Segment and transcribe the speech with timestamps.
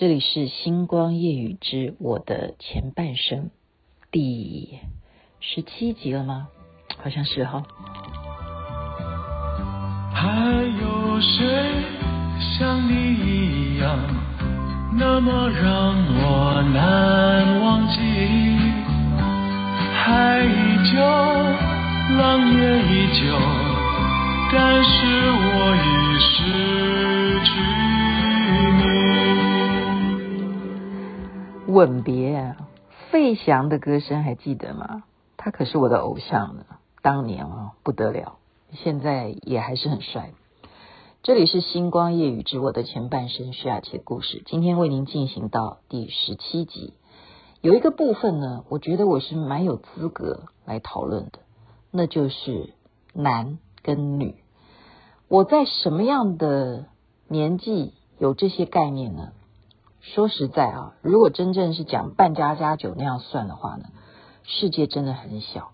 [0.00, 3.50] 这里是星光夜雨之我的前半生
[4.10, 4.78] 第
[5.40, 6.48] 十七集了吗？
[6.96, 7.62] 好像是哈。
[10.14, 10.26] 还
[10.80, 11.84] 有谁
[12.40, 13.98] 像你一样
[14.94, 18.00] 那么让我难忘记？
[19.92, 20.98] 海依旧，
[22.16, 23.38] 浪也依旧，
[24.50, 24.88] 但是
[25.30, 27.79] 我已失去。
[31.70, 32.68] 吻别啊，
[33.10, 35.04] 费翔的歌声还记得吗？
[35.36, 36.64] 他可是我的偶像呢，
[37.00, 38.38] 当年啊不得了，
[38.72, 40.32] 现在也还是很帅。
[41.22, 46.94] 这里是星光夜雨之我的前半生徐雅琪故事，今天为您进行到第十七集。
[47.60, 51.38] 有一个部分呢，我觉得我是蛮有资格来讨论的，
[51.90, 52.74] 那就是
[53.12, 54.34] 男跟女。
[55.28, 56.86] 我在什么样的
[57.28, 59.32] 年纪有这些概念呢？
[60.00, 63.84] 说实在啊，如果真正是讲扮家家酒那样算的话呢，
[64.44, 65.72] 世界真的很小。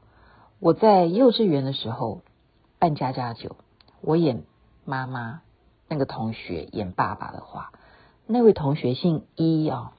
[0.59, 2.23] 我在幼稚园的时候
[2.79, 3.57] 扮家家酒，
[4.01, 4.43] 我演
[4.85, 5.43] 妈妈，
[5.89, 7.71] 那个同学演爸爸的话，
[8.27, 9.93] 那位同学姓伊啊。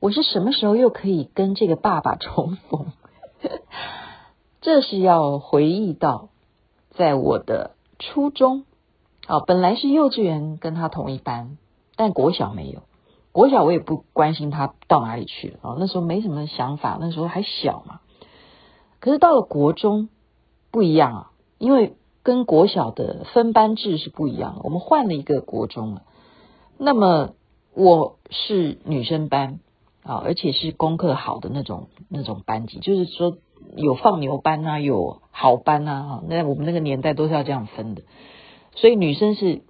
[0.00, 2.92] 我是什么时候又可以跟这个爸爸重逢？
[4.60, 6.28] 这是要回忆到
[6.90, 8.64] 在我的初中
[9.26, 11.56] 啊，本来是幼稚园跟他同一班，
[11.96, 12.82] 但国小没有。
[13.32, 18.00] 国小我也不关心他到哪里去了啊，那时候没什么想法，那时候还小嘛。
[18.98, 20.08] 可是到了国中
[20.72, 26.02] 不一样啊，因为跟国小的分班制是不一样，我们换了一个国中了。
[26.76, 27.34] 那么
[27.72, 29.60] 我是女生班
[30.02, 33.36] 啊，而且是功课好的那种那种班级，就是说
[33.76, 36.22] 有放牛班啊，有好班啊。
[36.26, 38.02] 那我们那个年代都是要这样分的，
[38.74, 39.62] 所以女生是。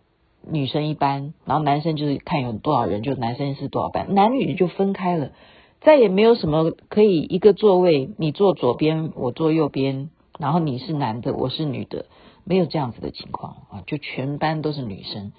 [0.42, 5.32] 女生一班，然后男生就是看有多少人，就男生是多少班，男女就分开了，
[5.80, 12.06] 再也没有什么可以一个座位，你坐左边，我坐右边，然后你是男的，我是女的，
[12.44, 15.32] 没有这样子的情况啊，就全班都是女生。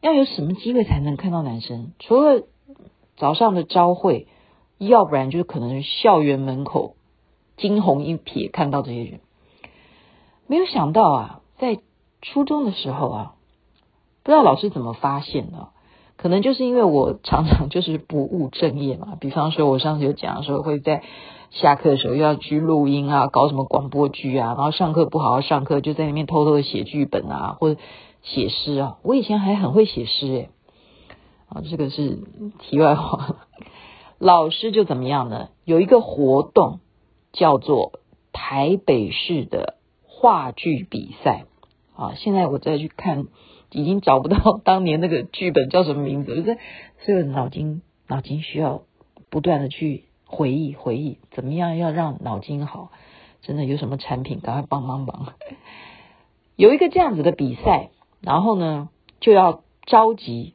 [0.00, 1.92] 要有什么机会才能看到男生？
[1.98, 2.42] 除了
[3.16, 4.28] 早上的朝会，
[4.78, 6.94] 要不然就是可能校园门口
[7.56, 9.20] 惊鸿一瞥看到这些人。
[10.46, 11.80] 没有想到啊，在
[12.22, 13.34] 初中的时候啊。
[14.28, 15.68] 不知道老师怎么发现的，
[16.18, 19.16] 可能就是因为我常常 就是不务正业嘛。
[19.18, 21.02] 比方说，我上次有讲说会在
[21.50, 27.80] 下课的时候又要去录音啊，搞什么广播剧啊，然后上课不好好上课，就在里面偷偷的写剧本啊，或者
[28.20, 28.98] 写诗啊。
[29.02, 30.50] 我以前还很会写诗诶，
[31.48, 32.18] 啊，这个是
[32.58, 33.36] 题外话。
[34.20, 35.48] 老师就怎么样呢？
[35.64, 36.80] 有一个活动
[37.32, 37.92] 叫做
[38.34, 41.46] 台北市的话剧比赛
[41.96, 42.12] 啊。
[42.16, 43.28] 现在我再去看。
[43.70, 46.56] 已经找不到当年那个剧本叫什么名字了，
[47.04, 48.82] 所以脑筋脑筋需要
[49.28, 52.90] 不断的去回忆回忆，怎么样要让脑筋好？
[53.42, 55.34] 真的有什么产品，赶快帮帮忙！
[56.56, 57.90] 有一个这样子的比赛，
[58.20, 58.88] 然后呢
[59.20, 60.54] 就要召集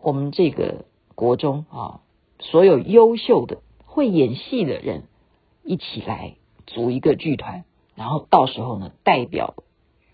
[0.00, 0.84] 我们这个
[1.14, 2.00] 国中啊
[2.38, 5.04] 所有优秀的会演戏的人
[5.64, 6.36] 一起来
[6.66, 7.64] 组一个剧团，
[7.96, 9.54] 然后到时候呢代表。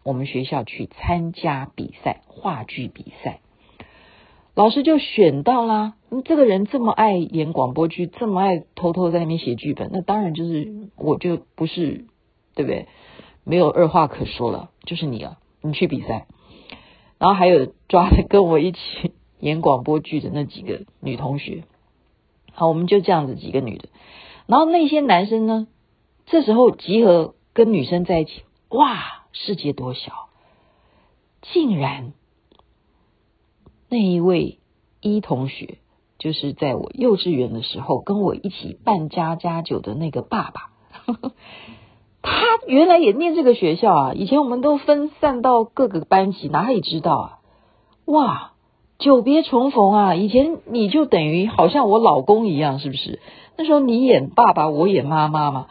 [0.09, 3.41] 我们学校去参加比赛，话剧比赛，
[4.55, 5.97] 老师就选到啦。
[6.25, 12.07] 这个人这么爱演广播剧，这么爱偷偷在那边写剧本，那当然就是我就不是，
[12.55, 12.87] 对不对？
[13.45, 16.27] 没有二话可说了，就是你啊，你去比赛。
[17.19, 18.79] 然后还有抓的跟我一起
[19.41, 21.65] 演广播剧的那几个女同学，
[22.55, 23.91] 好，我们就这样子几个女的。
[24.47, 25.69] 然后那些男生呢，
[26.25, 28.41] 这时候集合跟女生在一起，
[28.71, 29.18] 哇！
[29.33, 30.29] 世界多小，
[31.43, 32.13] 竟然
[33.89, 34.59] 那一位
[35.01, 35.79] 一同学，
[36.19, 40.71] 就是在我幼稚园的时候跟我一起扮家家酒的那个爸爸，
[42.23, 42.33] 他
[42.67, 44.13] 原来也念这个学校啊。
[44.15, 47.39] 以前我们都分散到各个班级，哪里知道啊？
[48.07, 48.53] 哇，
[48.99, 50.15] 久别重逢啊！
[50.15, 53.21] 以前你就等于好像我老公一样，是不是？
[53.57, 55.69] 那时候你演爸爸，我演妈妈嘛。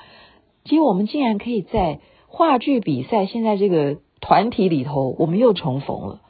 [0.63, 1.99] 结果我们竟然可以在。
[2.29, 6.21] 话剧比赛，现在这个团体里头，我们又重逢了。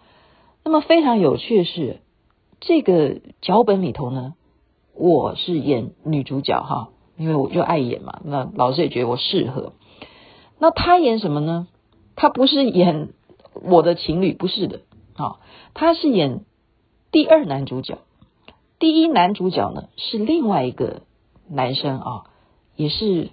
[0.63, 2.01] 那么非常有趣的是，
[2.61, 4.35] 这个脚本里头呢，
[4.94, 8.21] 我是演女主角哈，因为我就爱演嘛。
[8.23, 9.73] 那老师也觉得我适合。
[10.59, 11.67] 那他演什么呢？
[12.15, 13.09] 他不是演
[13.53, 14.81] 我的情侣，不是的
[15.15, 15.39] 啊，
[15.73, 16.45] 他是演
[17.11, 17.97] 第二男主角。
[18.79, 21.01] 第一男主角呢是另外一个
[21.50, 22.23] 男生啊，
[22.75, 23.29] 也是。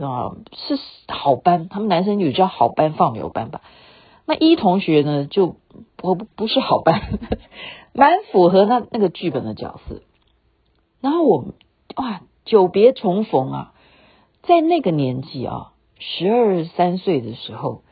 [0.00, 0.78] 啊，是
[1.08, 3.60] 好班，他们男生女叫好班放牛班吧？
[4.24, 5.56] 那一同学呢，就
[5.96, 7.18] 不不是好班，
[7.92, 10.00] 蛮符合那那个剧本的角色。
[11.00, 11.44] 然后我
[11.96, 13.72] 哇，久别重逢啊，
[14.42, 17.82] 在那个年纪啊，十二三岁的时候，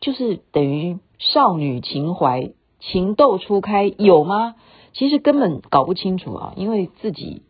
[0.00, 4.54] 就是等于少女情怀，情窦初开，有吗？
[4.92, 7.42] 其实根本搞不清楚啊，因为自己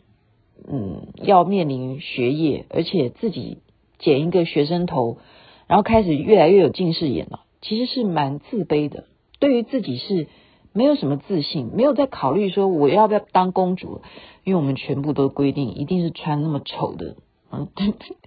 [0.68, 3.58] 嗯要面临学业，而且自己
[3.98, 5.18] 剪一个学生头，
[5.66, 9.04] 然后开始越来越有近视眼了，其实是蛮自卑的，
[9.38, 10.28] 对于自己是
[10.72, 14.02] 没有什么自信，没有在考虑说我要不要当公主，
[14.44, 17.16] 因为我们全部都规定一定是穿那么丑的
[17.50, 17.68] 嗯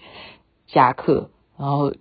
[0.68, 1.94] 夹克，然后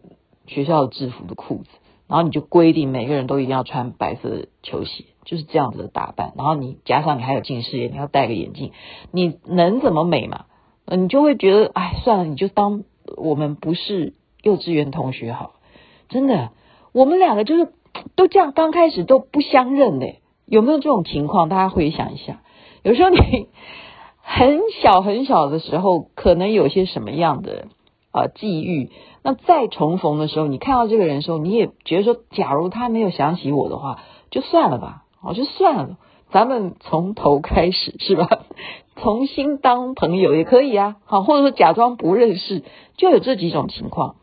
[0.46, 1.68] 学校制服的裤子。
[2.14, 6.32] 然后你就规定每个人都一定要穿白色的球鞋，就是这样子的打扮。
[6.36, 8.70] 然后你加上你还有近视眼，你要戴个眼镜，
[9.10, 10.44] 你能怎么美嘛？
[10.86, 12.84] 你就会觉得，哎，算了，你就当
[13.16, 14.14] 我们不是
[14.44, 15.54] 幼稚园同学好。
[16.08, 16.50] 真的，
[16.92, 17.72] 我们两个就是
[18.14, 20.14] 都这样，刚开始都不相认的，
[20.46, 21.48] 有没有这种情况？
[21.48, 22.42] 大家回想一下，
[22.84, 23.48] 有时候你
[24.20, 27.66] 很小很小的时候，可能有些什么样的
[28.12, 28.92] 啊际遇。
[29.26, 34.00] 那再重逢的时候，你看到这个人的时候，你也觉得说，假如他没有想起我的话，
[34.30, 35.96] 就算了吧，哦，就算了，
[36.30, 38.28] 咱们从头开始是吧？
[38.96, 42.62] 重新当朋友也可以啊，好，或者说假装不认识，
[42.98, 44.16] 就有这几种情况。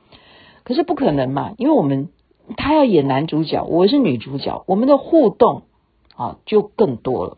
[0.63, 2.09] 可是不可能嘛，因为我们
[2.55, 5.63] 他要演男主角，我是女主角，我们的互动
[6.15, 7.37] 啊就更多了。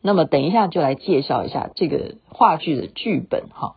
[0.00, 3.76] 那么等一下就来介绍一下这个话剧的剧本哈，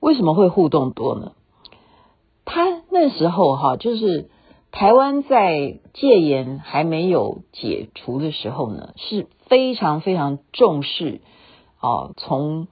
[0.00, 1.32] 为什么会互动多呢？
[2.52, 4.28] 他那时候哈，就是
[4.72, 11.20] 台湾在戒严还没有解除的时候呢，是非常非常重视
[11.80, 12.12] 哦。
[12.16, 12.66] 从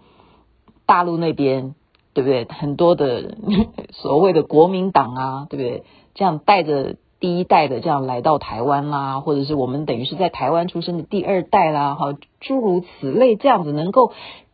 [0.85, 1.77] 大陆那边，
[2.13, 2.45] 对不对？
[2.51, 3.37] 很多的
[3.95, 5.85] 所谓的国民党啊，对不对？
[6.15, 14.11] 这样带着第一代的这样来到台湾啦，或者是我们等于是在台湾出生的第二代啦，哈，诸如此类，这样子能够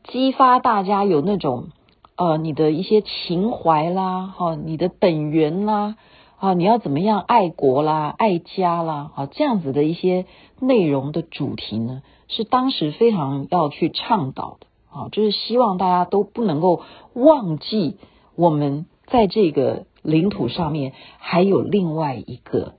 [0.07, 1.69] 激发大家有那种。
[2.17, 5.97] 呃，你的一些情怀啦，哈，你的本源啦，
[6.39, 10.25] 啊，你要怎么样爱国啦、爱家啦，啊，这样子的一些
[10.61, 14.67] 内容的主题呢，是当时非常要去倡导的，
[14.97, 16.83] 啊，就是希望大家都不能够
[17.15, 17.97] 忘记
[18.37, 22.75] 我们在这个领土上面还有另外一个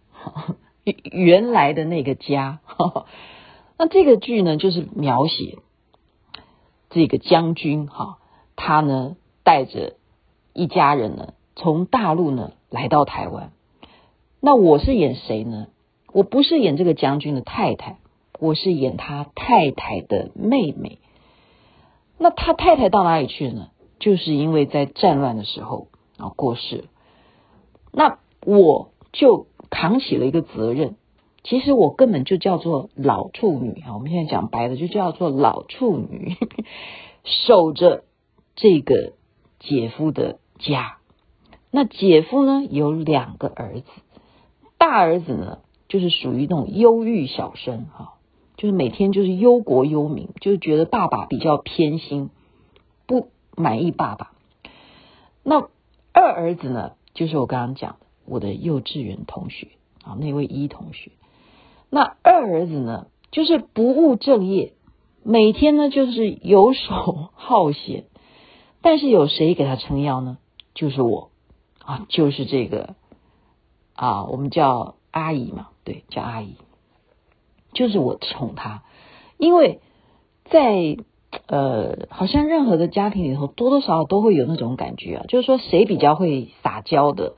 [1.11, 2.59] 原来的那个家。
[3.77, 5.57] 那这个剧呢，就是描写
[6.89, 8.17] 这个将军哈，
[8.55, 9.17] 他呢。
[9.45, 9.93] 带着
[10.53, 13.51] 一家人呢，从大陆呢来到台湾。
[14.41, 15.67] 那我是演谁呢？
[16.11, 17.99] 我不是演这个将军的太太，
[18.39, 20.97] 我是演他太太的妹妹。
[22.17, 23.69] 那他太太到哪里去呢？
[23.99, 26.83] 就是因为在战乱的时候啊过世了。
[27.91, 30.95] 那我就扛起了一个责任。
[31.43, 36.35] 其实我根本就叫做老处女啊，我们现在讲白的就叫做老处女，
[37.23, 38.05] 守着
[38.55, 39.13] 这个。
[39.67, 40.97] 姐夫的家，
[41.71, 43.85] 那姐夫呢有两个儿子，
[44.77, 48.13] 大儿子呢就是属于那种忧郁小生哈，
[48.57, 52.29] 就是每天就是忧国忧民，就是觉得爸爸比较偏心，
[53.07, 54.31] 不满意爸爸。
[55.43, 55.67] 那
[56.13, 59.67] 二儿子呢，就是我刚刚讲的我的幼稚园同学
[60.03, 61.11] 啊，那位一同学。
[61.89, 64.73] 那二儿子呢，就是不务正业，
[65.23, 68.05] 每天呢就是游手好闲。
[68.87, 70.37] 但是有谁给他撑腰呢？
[70.75, 71.31] 就是我
[71.83, 72.93] 啊，就是这个
[73.95, 76.53] 啊，我们叫阿姨嘛，对，叫阿姨，
[77.73, 78.83] 就是我宠他，
[79.39, 79.79] 因为
[80.51, 80.97] 在
[81.47, 87.33] 呃，好像任何的家庭里头，多多少少都会有那种感觉啊，就是说谁比较会撒娇的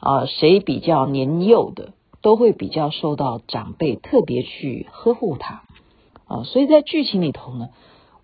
[0.00, 5.62] 啊，谁比较年幼的，都会比较受到长辈特别去呵护他
[6.26, 7.70] 啊，所以在剧情里头呢。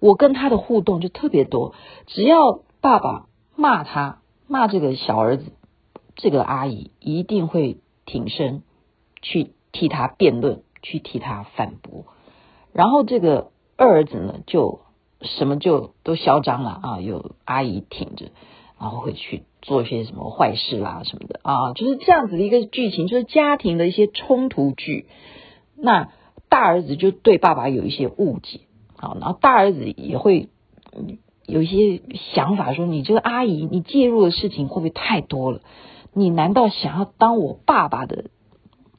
[0.00, 1.75] 我跟他的互动就特别多，
[2.07, 5.52] 只要爸爸骂他，骂这个小儿子，
[6.16, 8.62] 这个阿姨一定会挺身
[9.23, 12.07] 去替他辩论，去替他反驳。
[12.73, 14.80] 然后这个二儿子呢，就
[15.21, 18.30] 什么就都嚣张了啊，有阿姨挺着，
[18.80, 25.07] 然后会去做一些什么坏事啦什么的啊，就是这样子的一个剧情，就是家庭的一些冲突剧。
[25.76, 26.11] 那
[26.49, 28.61] 大儿子就对爸爸有一些误解。
[29.00, 30.50] 好，然后大儿子也会
[31.47, 32.02] 有一些
[32.35, 35.61] 想法，说你这个阿姨，你介入的事情会不会太多了？
[36.12, 38.26] 你难道想要当我爸爸的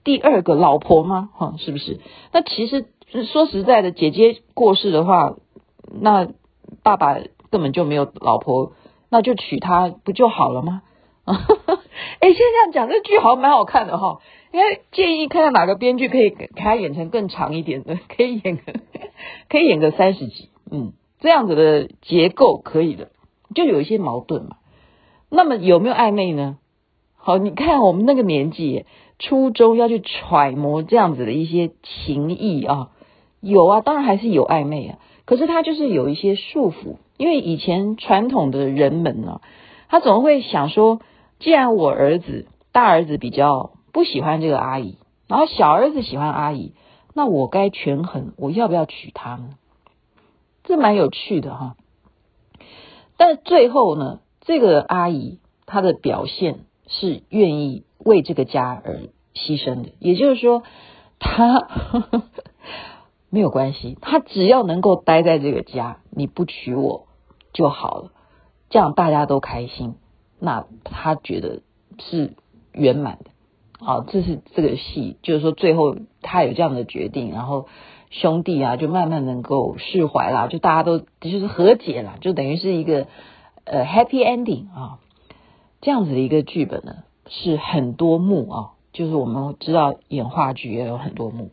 [0.03, 1.29] 第二个老婆吗？
[1.33, 1.99] 哈，是不是？
[2.31, 2.87] 那其实
[3.31, 5.35] 说实在的，姐姐过世的话，
[5.91, 6.29] 那
[6.81, 7.19] 爸爸
[7.51, 8.71] 根本就没有老婆，
[9.09, 10.81] 那就娶她不就好了吗？
[11.25, 14.17] 哎，现在这样讲，这剧好像蛮好看的哈。
[14.51, 18.61] 应该建议看看哪个编剧可以给他演成更长一点的，可以演个
[19.49, 23.09] 可以演个三十集，嗯，这样子的结构可以的，
[23.55, 24.57] 就有一些矛盾嘛。
[25.29, 26.57] 那么有没有暧昧呢？
[27.15, 28.85] 好，你看我们那个年纪，
[29.19, 32.89] 初中要去揣摩这样子的一些情谊啊，
[33.39, 34.99] 有啊，当然还是有暧昧啊。
[35.23, 39.39] 可是他就是有一些束缚，因为以前传统的人们呢，
[39.87, 40.99] 他总会想说，
[41.39, 46.73] 既然我儿子大儿子比较不喜欢这个阿姨，然后小儿子喜欢阿姨，
[47.13, 49.49] 那我该权衡，我要不要娶她呢？
[50.63, 51.75] 这蛮有趣的哈。
[53.17, 56.65] 但最后呢，这个阿姨她的表现。
[56.93, 60.63] 是愿意为这个家而牺牲的，也就是说，
[61.19, 61.69] 他
[63.31, 67.07] 没有关系，他只要能够待在这个家，你不娶我
[67.53, 68.11] 就好了，
[68.69, 69.95] 这样大家都开心，
[70.37, 71.61] 那他觉得
[71.97, 72.33] 是
[72.73, 73.30] 圆满的。
[73.83, 77.65] 好，这是这个戏，就是说最后他有这样的决定，然后
[78.11, 83.07] 兄弟啊就慢慢能够释怀了，就大家都就是和解了，就等于是一个
[83.65, 84.99] 呃 happy ending 啊。
[85.81, 86.97] 这样子的一个剧本呢，
[87.27, 91.49] 是很多幕啊，就是我们知道演话剧也有很多幕，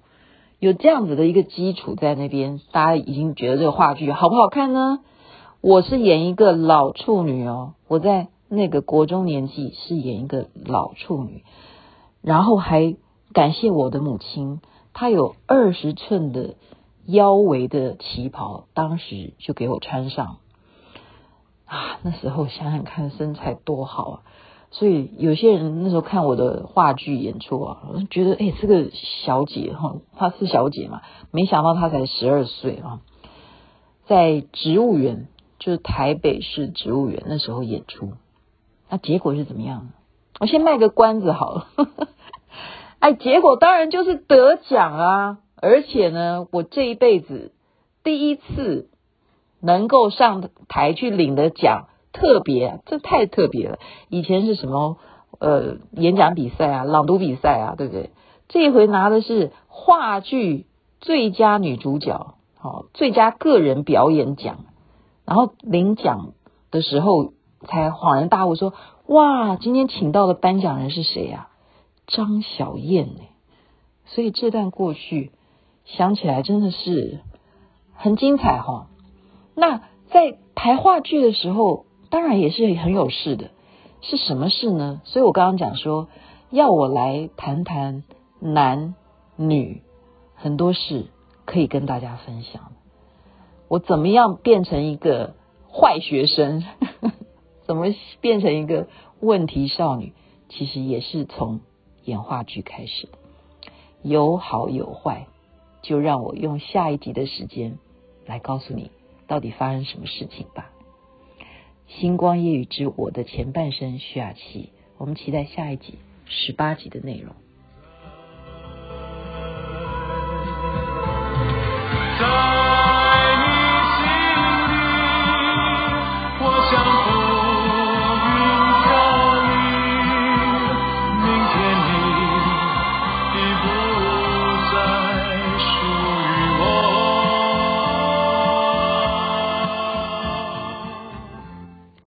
[0.58, 4.98] 有这样子的一个基础在那边，大家已经觉得这个话剧好不好看呢？
[5.62, 11.42] 我是演一个老处女哦，我在那个国中年纪是演一个老处女，
[12.22, 12.96] 然后还
[13.32, 14.60] 感谢我的母亲，
[14.92, 16.56] 她有二十寸的
[17.06, 20.38] 腰围的旗袍，当时就给我穿上。
[21.64, 24.22] 啊，那时候想想看，身材多好啊！
[24.70, 28.90] 所以有些人那时候看我的话剧演出啊，觉得哎，这个
[29.24, 33.00] 小姐哈，她是小姐嘛，没想到她才十二岁啊，
[34.06, 38.12] 在植物园，就是台北市植物园那时候演出，
[38.88, 39.90] 那结果是怎么样？
[40.40, 41.66] 我先卖个关子好了，
[42.98, 45.38] 哎，结果当然就是得奖啊！
[45.56, 47.52] 而且呢，我这一辈子
[48.02, 48.88] 第一次。
[49.60, 53.80] 能够上台去领的奖特别，这太特别了。
[54.08, 54.98] 以前是什么
[55.40, 58.10] 呃演讲比赛啊、朗读比赛啊，对不对？
[58.46, 60.66] 这一回拿的是话剧
[61.00, 64.58] 最佳女主角，好，最佳个人表演奖。
[65.24, 66.34] 然后领奖
[66.70, 67.32] 的时候
[67.66, 68.74] 才恍然大悟，说
[69.08, 71.48] ：“哇，今天请到的颁奖人是谁呀？
[72.06, 73.20] 张小燕呢。”
[74.04, 75.32] 所以这段过去
[75.86, 77.20] 想起来真的是
[77.94, 78.86] 很精彩哈。
[79.54, 83.48] 那在排话剧的时候，当然也是很有事的，
[84.02, 85.00] 是什么事呢？
[85.04, 86.08] 所以我刚刚讲说，
[86.50, 88.04] 要我来谈谈
[88.40, 88.94] 男
[89.36, 89.82] 女
[90.34, 91.06] 很多事
[91.46, 92.72] 可以跟大家分享。
[93.68, 95.34] 我怎么样变成一个
[95.72, 96.62] 坏学生？
[97.68, 98.88] 怎么变成一个
[99.20, 100.14] 问题少女？
[100.48, 101.60] 其实也是从
[102.02, 103.18] 演话剧开始的，
[104.02, 105.26] 有好有坏，
[105.82, 107.78] 就让我用下一集的时间
[108.24, 108.90] 来告诉你。
[109.26, 110.70] 到底发生什么事情吧？
[111.88, 117.34] 星光夜雨之我的前半生徐雅琪，我们期待下一集十八集的内容。